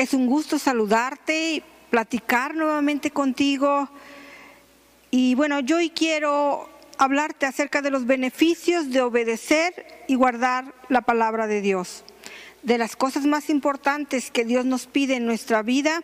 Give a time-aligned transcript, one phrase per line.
[0.00, 3.86] Es un gusto saludarte y platicar nuevamente contigo.
[5.10, 11.02] Y bueno, yo hoy quiero hablarte acerca de los beneficios de obedecer y guardar la
[11.02, 12.02] palabra de Dios.
[12.62, 16.02] De las cosas más importantes que Dios nos pide en nuestra vida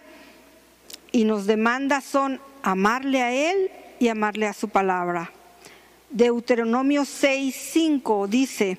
[1.12, 5.30] y nos demanda son amarle a Él y amarle a su palabra.
[6.11, 8.78] Deuteronomio 6:5 dice,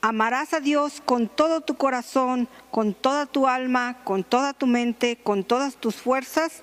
[0.00, 5.16] amarás a Dios con todo tu corazón, con toda tu alma, con toda tu mente,
[5.16, 6.62] con todas tus fuerzas,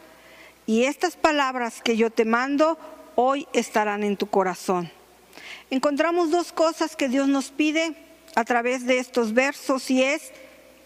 [0.65, 2.77] y estas palabras que yo te mando
[3.15, 4.89] hoy estarán en tu corazón.
[5.69, 7.95] Encontramos dos cosas que Dios nos pide
[8.35, 10.31] a través de estos versos y es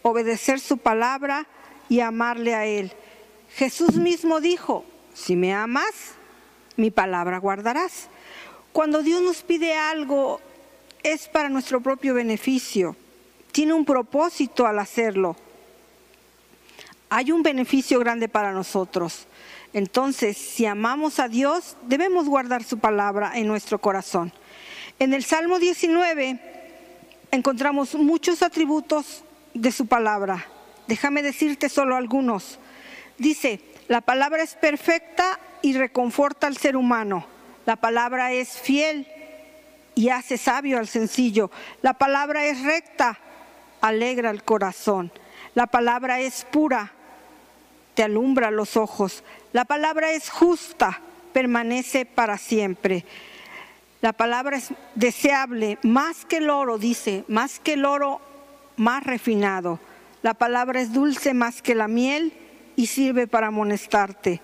[0.02, 1.48] obedecer su palabra
[1.90, 2.92] y amarle a Él.
[3.56, 6.16] Jesús mismo dijo, si me amas,
[6.76, 8.10] mi palabra guardarás.
[8.72, 10.40] Cuando Dios nos pide algo
[11.04, 12.96] es para nuestro propio beneficio,
[13.52, 15.36] tiene un propósito al hacerlo.
[17.10, 19.28] Hay un beneficio grande para nosotros.
[19.74, 24.34] Entonces, si amamos a Dios, debemos guardar su palabra en nuestro corazón.
[25.00, 26.57] En el Salmo 19
[27.38, 30.46] encontramos muchos atributos de su palabra.
[30.88, 32.60] Déjame decirte solo algunos.
[33.18, 37.26] Dice, la palabra es perfecta y reconforta al ser humano.
[37.66, 39.08] La palabra es fiel
[39.96, 41.52] y hace sabio al sencillo.
[41.82, 43.20] La palabra es recta,
[43.82, 45.12] alegra el corazón.
[45.54, 46.92] La palabra es pura,
[47.94, 49.24] te alumbra los ojos.
[49.54, 51.02] La palabra es justa,
[51.34, 53.06] permanece para siempre.
[54.02, 58.22] La palabra es deseable, más que el oro, dice, más que el oro
[58.76, 59.80] más refinado.
[60.22, 62.34] La palabra es dulce más que la miel
[62.76, 64.42] y sirve para amonestarte.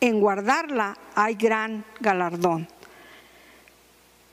[0.00, 2.66] En guardarla hay gran galardón.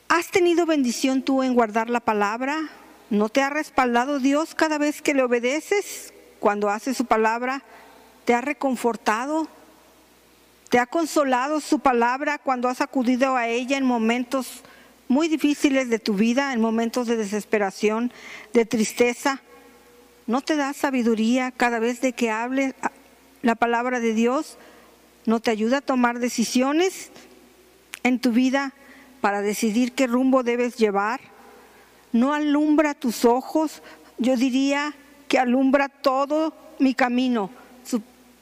[0.07, 2.57] ¿Has tenido bendición tú en guardar la palabra?
[3.09, 6.13] ¿No te ha respaldado Dios cada vez que le obedeces?
[6.39, 7.61] Cuando haces su palabra,
[8.25, 9.47] ¿te ha reconfortado?
[10.71, 14.63] ¿Te ha consolado su palabra cuando has acudido a ella en momentos
[15.09, 18.13] muy difíciles de tu vida, en momentos de desesperación,
[18.53, 19.41] de tristeza?
[20.27, 22.73] ¿No te da sabiduría cada vez de que hables
[23.41, 24.57] la palabra de Dios?
[25.25, 27.11] ¿No te ayuda a tomar decisiones
[28.03, 28.73] en tu vida
[29.19, 31.19] para decidir qué rumbo debes llevar?
[32.13, 33.83] ¿No alumbra tus ojos?
[34.19, 34.93] Yo diría
[35.27, 37.49] que alumbra todo mi camino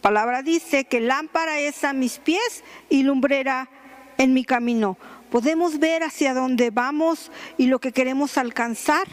[0.01, 3.69] palabra dice que lámpara es a mis pies y lumbrera
[4.17, 4.97] en mi camino.
[5.31, 9.07] Podemos ver hacia dónde vamos y lo que queremos alcanzar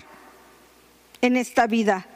[1.20, 2.06] en esta vida.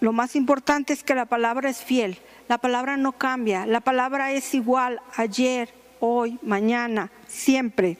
[0.00, 2.18] lo más importante es que la palabra es fiel,
[2.48, 5.68] la palabra no cambia, la palabra es igual ayer,
[6.00, 7.98] hoy, mañana, siempre.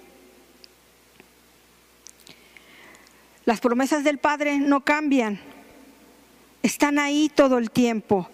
[3.45, 5.41] Las promesas del Padre no cambian,
[6.63, 8.29] están ahí todo el tiempo.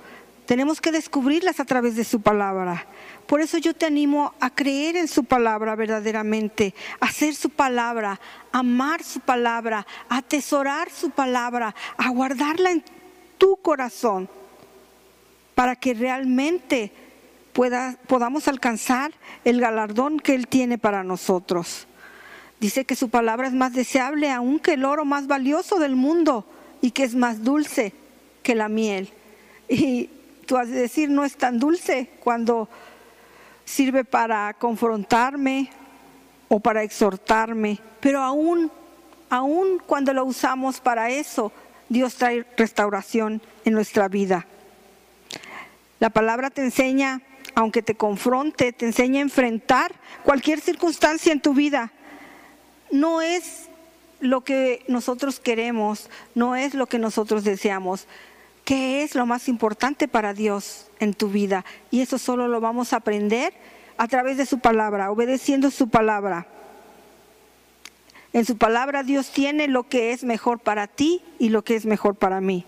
[0.47, 2.87] Tenemos que descubrirlas a través de su palabra.
[3.27, 8.21] Por eso yo te animo a creer en su palabra verdaderamente, a hacer su palabra,
[8.53, 12.85] amar su palabra, a atesorar su palabra, a guardarla en
[13.39, 14.29] tu corazón,
[15.57, 16.93] para que realmente
[18.07, 19.13] podamos alcanzar
[19.45, 21.89] el galardón que Él tiene para nosotros.
[22.61, 26.47] Dice que su palabra es más deseable aún que el oro más valioso del mundo
[26.81, 27.93] y que es más dulce
[28.43, 29.11] que la miel.
[29.69, 30.11] Y
[30.47, 32.69] tú decir, no es tan dulce cuando
[33.65, 35.71] sirve para confrontarme
[36.49, 38.71] o para exhortarme, pero aún,
[39.29, 41.53] aún cuando lo usamos para eso,
[41.89, 44.47] Dios trae restauración en nuestra vida.
[45.99, 47.23] La palabra te enseña,
[47.55, 49.93] aunque te confronte, te enseña a enfrentar
[50.25, 51.91] cualquier circunstancia en tu vida.
[52.91, 53.69] No es
[54.21, 58.07] lo que nosotros queremos, no es lo que nosotros deseamos,
[58.67, 61.65] qué es lo más importante para Dios en tu vida.
[61.93, 63.55] Y eso solo lo vamos a aprender
[63.97, 66.49] a través de su palabra, obedeciendo su palabra.
[68.33, 71.87] En su palabra Dios tiene lo que es mejor para ti y lo que es
[71.87, 72.67] mejor para mí.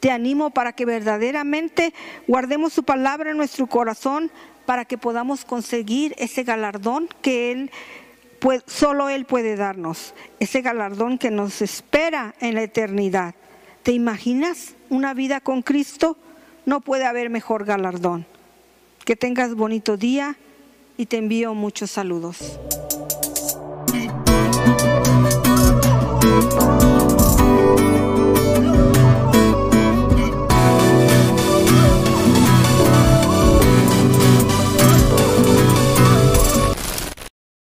[0.00, 1.94] Te animo para que verdaderamente
[2.26, 4.32] guardemos su palabra en nuestro corazón
[4.66, 7.70] para que podamos conseguir ese galardón que Él
[8.66, 13.36] solo Él puede darnos, ese galardón que nos espera en la eternidad.
[13.82, 16.16] ¿Te imaginas una vida con Cristo?
[16.66, 18.26] No puede haber mejor galardón.
[19.04, 20.36] Que tengas bonito día
[20.98, 22.58] y te envío muchos saludos.